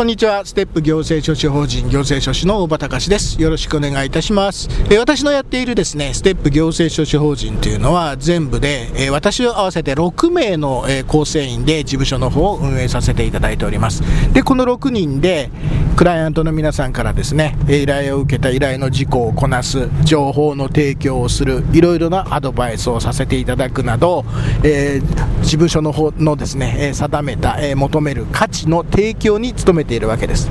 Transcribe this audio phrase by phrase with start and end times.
[0.00, 0.46] こんにちは。
[0.46, 3.38] ステップ行政書士法人行政書士の大場隆です。
[3.38, 4.66] よろしくお願いいたします。
[4.90, 14.02] え私のやっているですね、ステップ行政書士法人というのは全部で、え私を合わせて6名の、え構成員で事務所の方を運営させていただいております。
[14.32, 15.50] で、この6人で、
[15.96, 24.24] クライアントの皆さんからですね、依頼を受けた依頼の事項をこなす、情報の提供をする、いろいろなアドバイスをさせていただくなど、
[24.62, 25.02] え、
[25.42, 30.48] 事務所の方のですね、定めた、え求める価値の提供に努めてているわけです。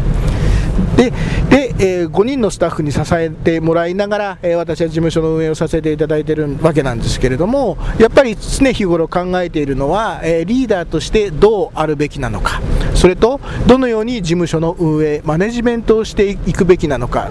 [0.96, 1.12] で
[1.50, 12.62] で、えー、5人のスタッフに支えてもらいながら、えー、私は事務所の運営をさせていただいているわけなんですけれどもやっぱり常日頃考えているのは、えー、リーダーとしてどうあるべきなのか
[12.96, 17.30] それとどのように事務所の運営マネジメントをしていくべきなのか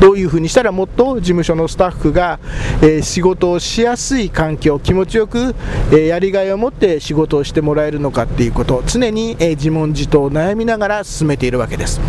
[0.00, 2.38] どういうふうにしたらもっと事務所のスタッフが、
[2.82, 5.54] えー、仕事をしやすい環境気持ちよく、
[5.90, 12.00] えー、やりがいを持って仕事をしてもらえるのかっていうこと常に、えー、自問自答を悩みながら進めているわけです。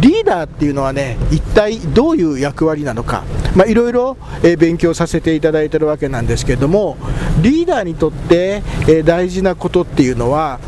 [0.00, 3.24] リーダーっていうのはね一体どういう役割なのか
[3.66, 4.16] いろいろ
[4.58, 6.96] 勉強させていただいてるわけなんですけれども
[7.40, 10.58] リーダーにとってえ大事なことっていうのは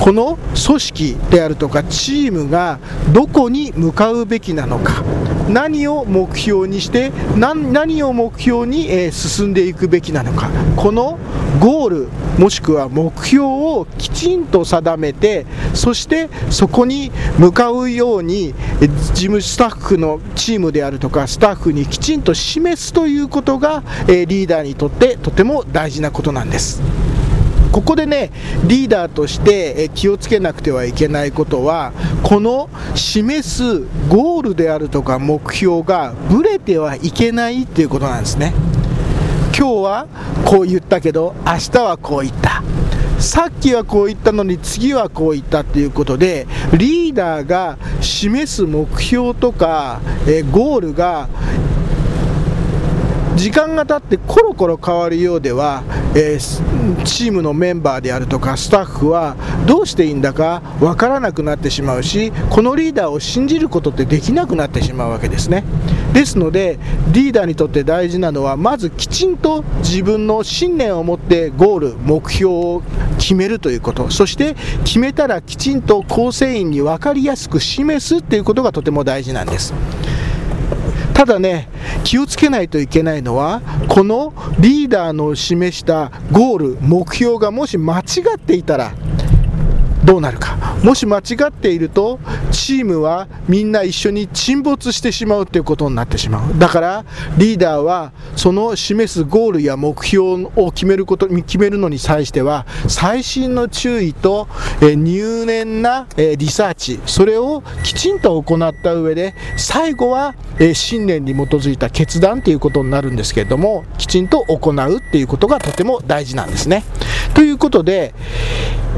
[0.00, 2.78] この組織であるとかチームが
[3.12, 5.02] どこに向かうべきなのか
[5.48, 11.18] 何を目標にして何を目標に、え進んでいくべきなのかこの
[11.60, 12.08] ゴール
[12.38, 27.03] もしくは目標をきちんと定めてそしてそこに向かうように事務スタッフのチームであるとかスタッフにきちんと示すということが、えリーダーにとってとても大事なことなんです。
[27.74, 28.30] ここでね
[28.68, 31.92] リーダーとして気をつけなくてはいけないことは
[32.22, 38.54] この示すゴールであるとか目標がぶれてはいけないっていうことなんですね。
[39.58, 40.06] 今日は
[40.44, 42.62] こう言ったけど明日はこう言った。
[43.18, 51.28] さっきはこう言ったのに次はこう言ったっていうことでリーダーが示す目標とか、えゴールが
[53.36, 55.82] 時間が経ってコロコロ変わるようでは、
[56.14, 59.36] えー、チームのメンバーであるとかスタッフは
[59.66, 65.64] どうしていいんだか分からなくなってしまうしこのリーダーを信じることってできなくなってしまうわけですね。
[66.12, 66.78] ですので
[67.12, 72.82] リーダーにとって大事なのはまずきちんと自分の信念を持ってゴール目標を
[73.18, 74.10] 決めるということ。
[74.10, 79.74] そして決めたらきちんと構成員に分かりやすく示すっていうことがとても大事なんです。
[81.14, 81.68] ただね、
[82.02, 88.02] 気をつけないといけないのは、このリーダーの示したゴール、目標がもし間違
[88.36, 88.92] っていたら、
[90.04, 90.63] どうなるか。
[90.84, 92.20] もし間違っていると
[92.52, 96.58] チームはみんな一緒に沈没してしまうということになってしまう。
[96.58, 97.04] だから
[97.38, 104.46] リーダーはその示すゴールや目標を決めること決めるのに際しては細心の注意と、
[104.82, 116.84] え入念な、えリサーチそれをきちんと行った上で最後は、え信念に基づいた決断ということになるんですけれどもきちんと行うっていうことがとても大事なんですね。
[117.34, 118.14] ということで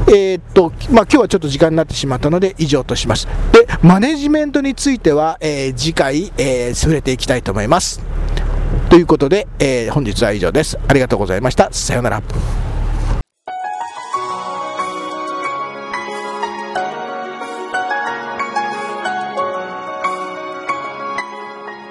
[0.07, 3.27] えー、っと、まあ、今日はちょっと時間になってしまったので以上とします。
[3.51, 8.01] で、マネジメントについては、えー、次回、えー、触れていきたいと思います。
[8.89, 10.77] ということで、えー、本日は以上です。
[10.87, 11.69] ありがとうございました。
[11.71, 12.21] さようなら。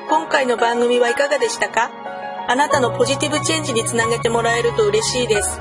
[0.09, 1.91] 今回の番組はいかがでしたか？
[2.49, 5.61] あなたのポジティブチェンジにつなげてもらえると嬉しいです。